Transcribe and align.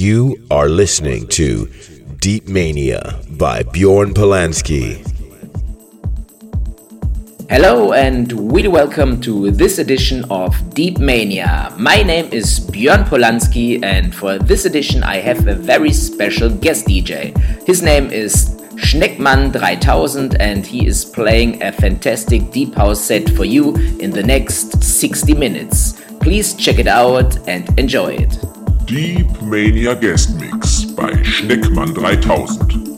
You 0.00 0.46
are 0.50 0.70
listening 0.70 1.26
to 1.36 1.68
Deep 2.20 2.48
Mania 2.48 3.20
by 3.32 3.62
Björn 3.62 4.14
Polanski. 4.14 5.04
Hello 7.50 7.92
and 7.92 8.32
really 8.50 8.68
welcome 8.68 9.20
to 9.20 9.50
this 9.50 9.78
edition 9.78 10.24
of 10.30 10.56
Deep 10.72 10.98
Mania. 10.98 11.74
My 11.76 12.02
name 12.02 12.32
is 12.32 12.60
Björn 12.60 13.04
Polanski 13.04 13.84
and 13.84 14.14
for 14.14 14.38
this 14.38 14.64
edition 14.64 15.02
I 15.02 15.16
have 15.16 15.46
a 15.46 15.54
very 15.54 15.92
special 15.92 16.48
guest 16.48 16.86
DJ. 16.86 17.36
His 17.66 17.82
name 17.82 18.10
is 18.10 18.56
Schneckmann 18.76 19.52
3000 19.52 20.40
and 20.40 20.66
he 20.66 20.86
is 20.86 21.04
playing 21.04 21.62
a 21.62 21.72
fantastic 21.72 22.50
deep 22.50 22.74
house 22.74 23.04
set 23.04 23.28
for 23.28 23.44
you 23.44 23.76
in 23.98 24.10
the 24.10 24.22
next 24.22 24.82
60 24.82 25.34
minutes. 25.34 26.00
Please 26.20 26.54
check 26.54 26.78
it 26.78 26.86
out 26.88 27.36
and 27.46 27.68
enjoy 27.78 28.14
it. 28.14 28.59
Deep 28.90 29.40
Mania 29.40 29.94
Guest 29.94 30.30
Mix 30.40 30.84
by 30.84 31.12
Schneckmann 31.22 31.94
3000. 31.94 32.89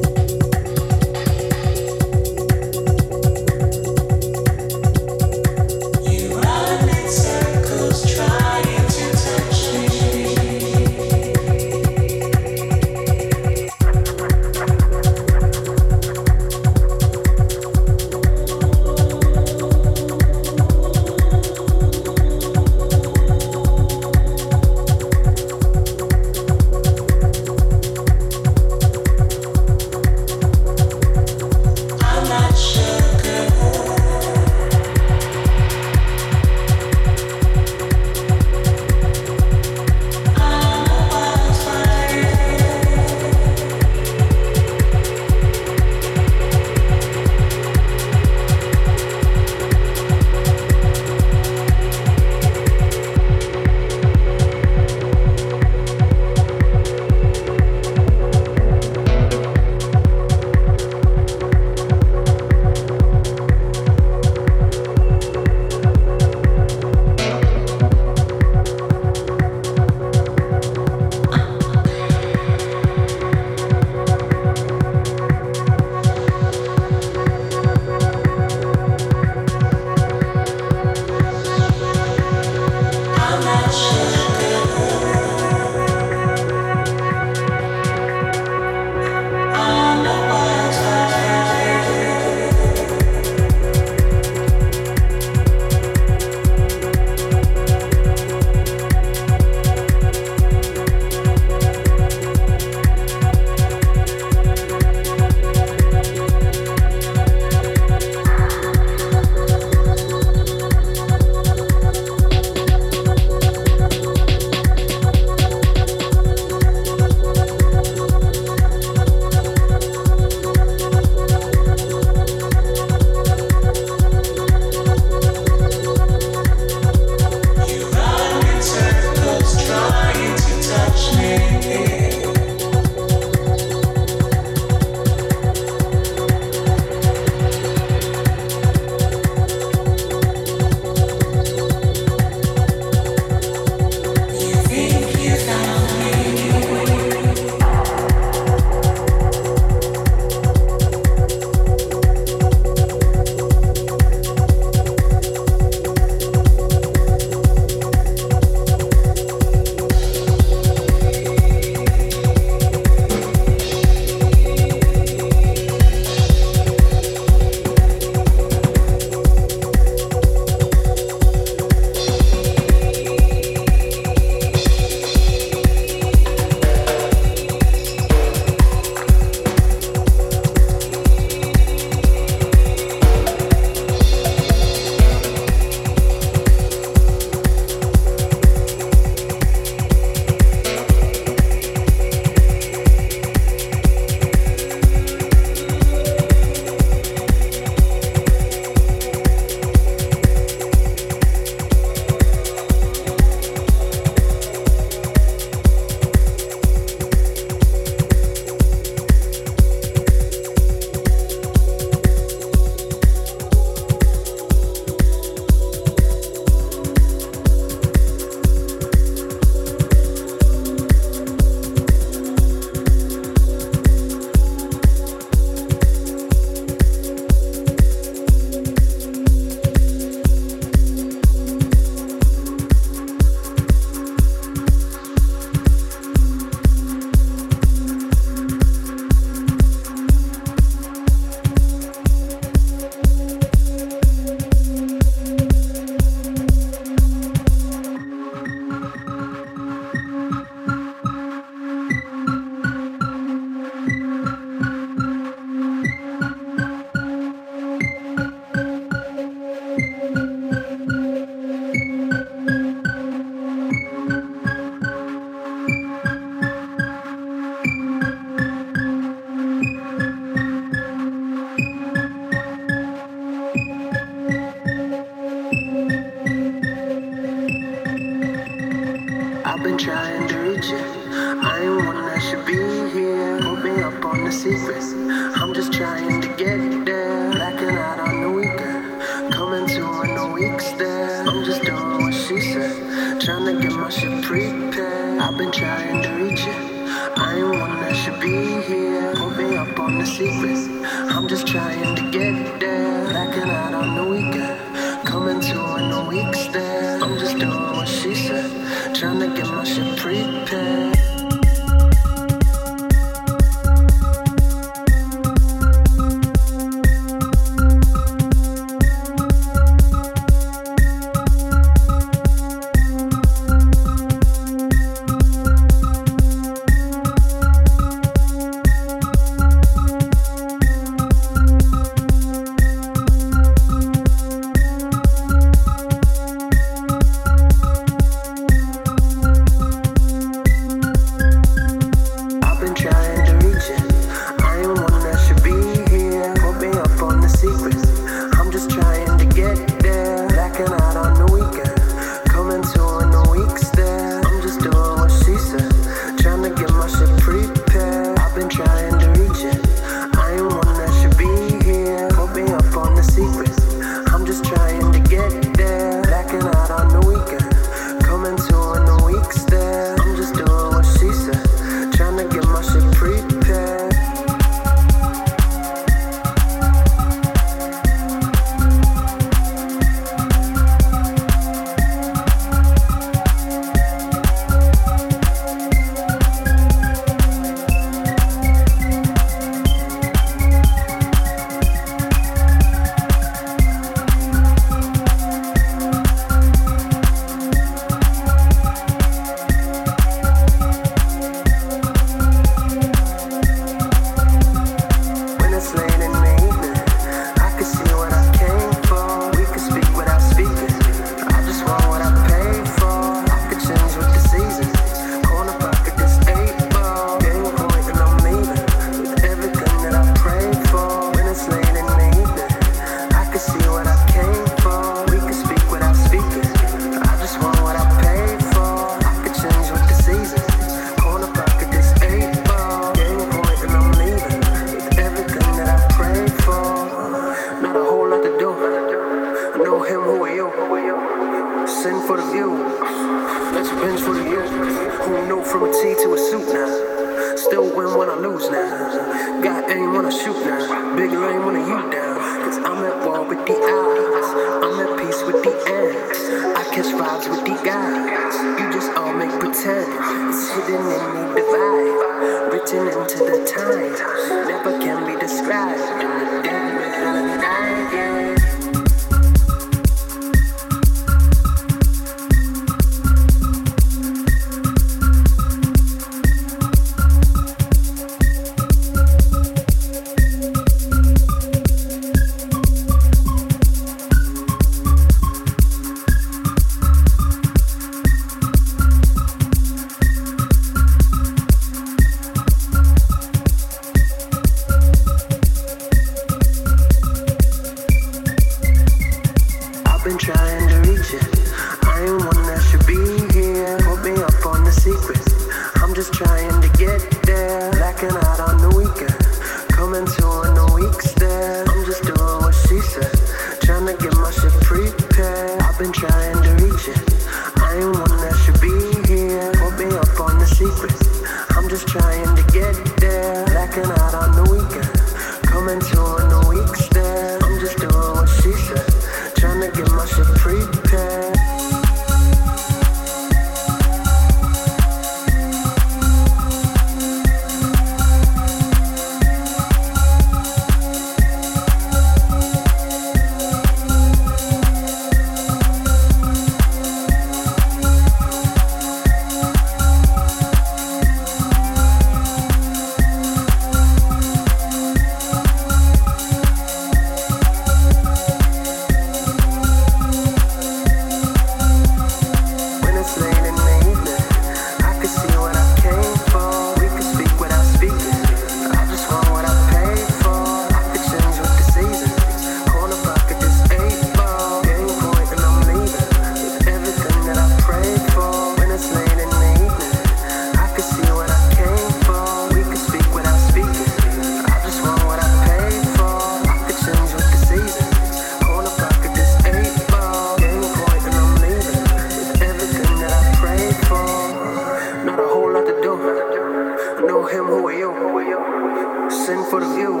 Sin 599.28 599.44
for 599.50 599.60
the 599.60 599.68
view. 599.76 600.00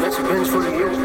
Let's 0.00 0.16
binge 0.16 0.48
for 0.48 0.62
the 0.62 0.72
youth. 0.72 0.96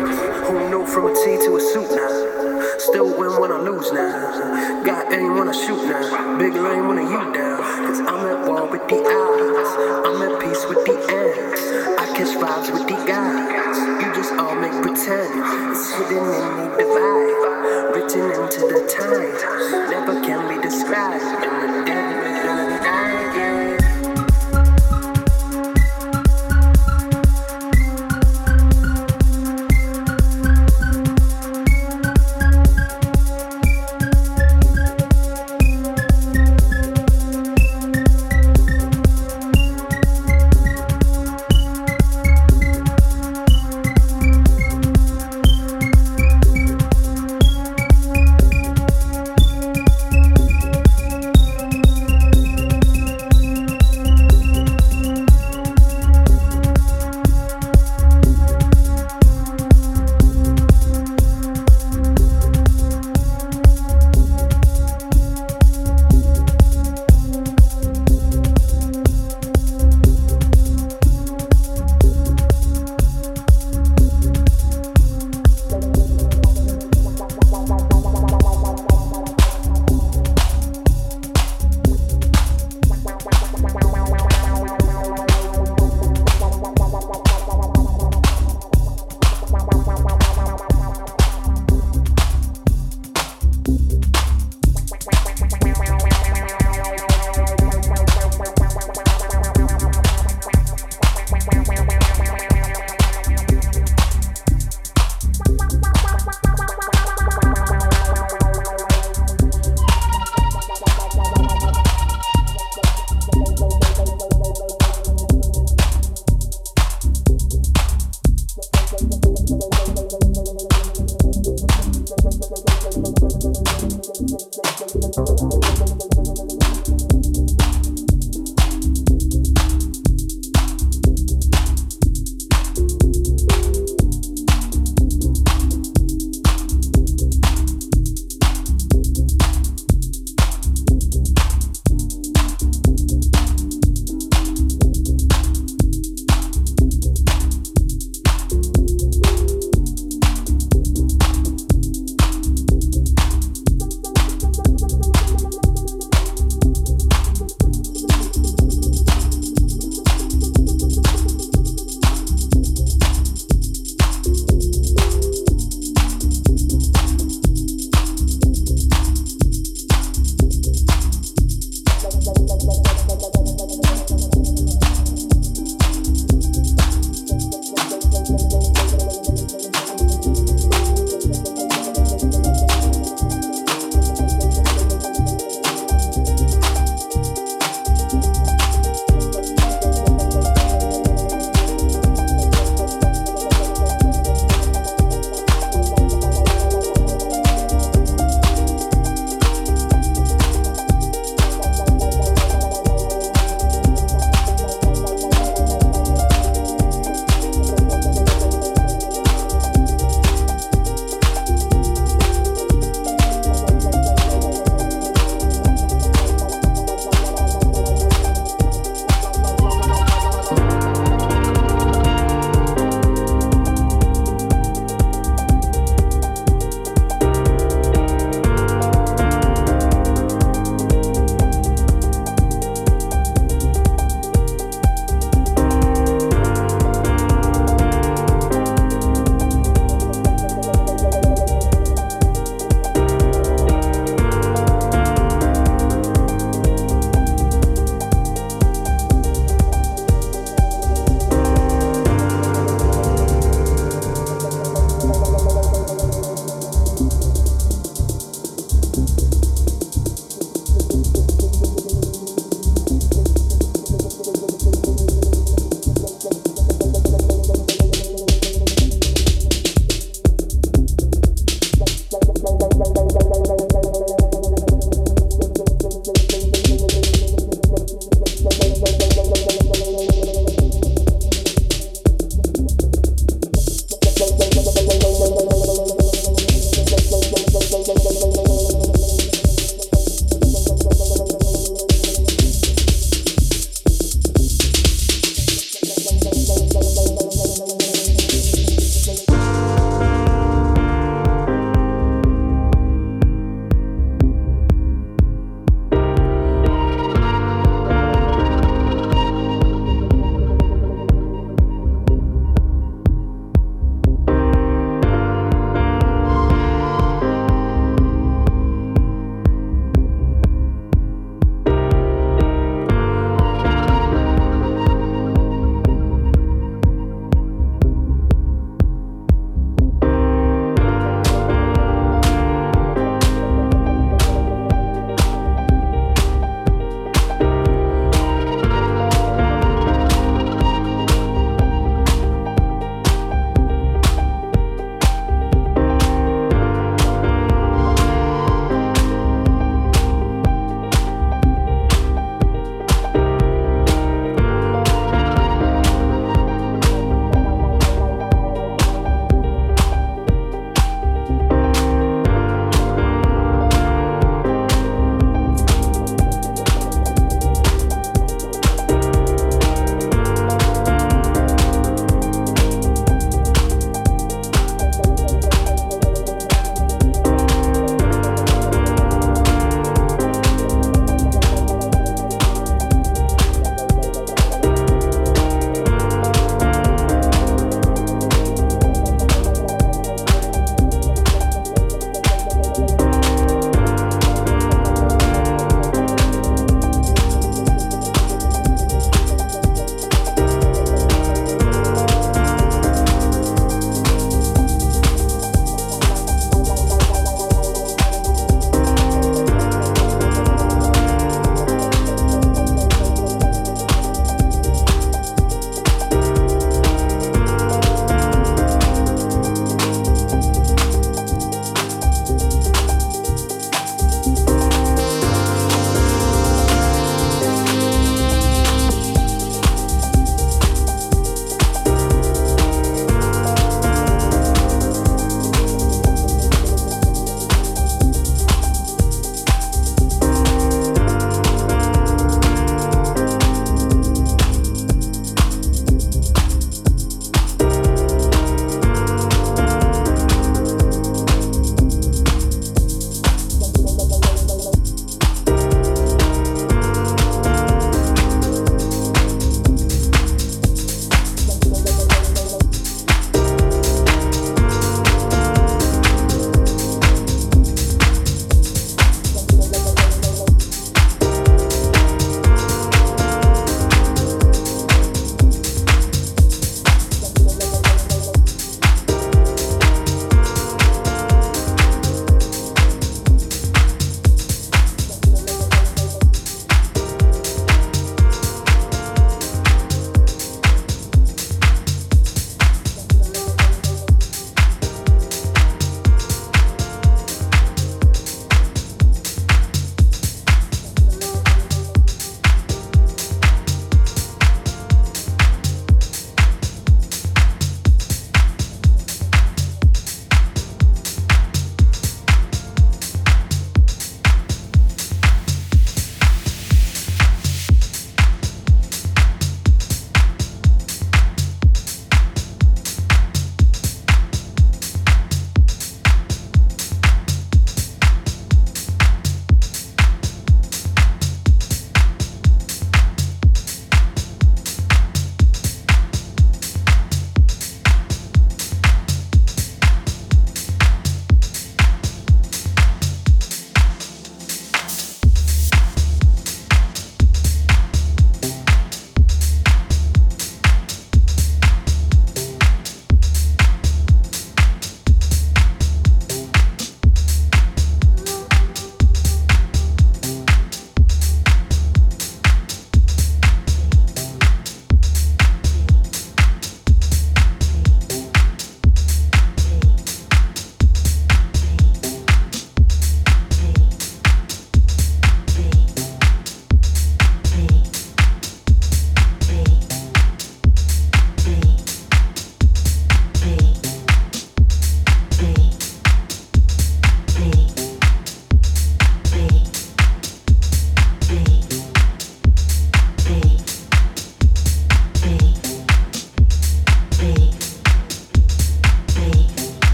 Who 0.48 0.70
knew 0.70 0.88
from 0.88 1.08
a 1.08 1.14
T 1.14 1.36
to 1.44 1.58
a 1.58 1.60
suit 1.60 1.92
now? 1.92 2.80
Still 2.80 3.12
win 3.20 3.36
when 3.42 3.52
I 3.52 3.60
lose 3.60 3.92
now. 3.92 4.82
Got 4.86 5.12
aim 5.12 5.36
when 5.36 5.50
I 5.50 5.52
shoot 5.52 5.84
now. 5.92 6.38
Big 6.40 6.54
lane 6.54 6.88
when 6.88 7.00
I 7.00 7.04
you 7.04 7.34
down. 7.34 7.60
Cause 7.84 8.00
I'm 8.00 8.24
at 8.32 8.48
war 8.48 8.72
with 8.72 8.88
the 8.88 9.04
odds. 9.04 9.72
I'm 10.08 10.24
at 10.24 10.40
peace 10.40 10.64
with 10.72 10.86
the 10.88 10.96
ends. 10.96 12.00
I 12.00 12.06
catch 12.16 12.32
vibes 12.40 12.72
with 12.72 12.88
the 12.88 12.96
guys. 13.04 13.76
You 14.00 14.08
just 14.16 14.32
all 14.40 14.56
make 14.56 14.80
pretend. 14.82 15.28
It's 15.76 15.92
hidden 16.00 16.24
in 16.24 16.52
the 16.64 16.68
divide. 16.80 17.92
Written 17.92 18.24
into 18.40 18.62
the 18.72 18.88
time. 18.88 19.92
Never 19.92 20.16
can 20.24 20.48
be 20.48 20.64
described. 20.64 21.26
In 21.44 21.76
the 21.76 21.84
dead 21.86 22.28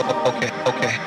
okay, 0.00 0.50
okay. 0.66 0.98